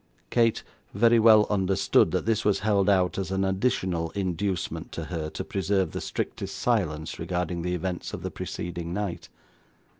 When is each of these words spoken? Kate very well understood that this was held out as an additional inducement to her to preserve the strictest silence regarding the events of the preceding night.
Kate 0.31 0.63
very 0.95 1.19
well 1.19 1.45
understood 1.51 2.09
that 2.09 2.25
this 2.25 2.43
was 2.43 2.61
held 2.61 2.89
out 2.89 3.19
as 3.19 3.29
an 3.29 3.45
additional 3.45 4.09
inducement 4.15 4.91
to 4.91 5.03
her 5.13 5.29
to 5.29 5.43
preserve 5.43 5.91
the 5.91 6.01
strictest 6.01 6.57
silence 6.57 7.19
regarding 7.19 7.61
the 7.61 7.75
events 7.75 8.11
of 8.11 8.23
the 8.23 8.31
preceding 8.31 8.95
night. 8.95 9.29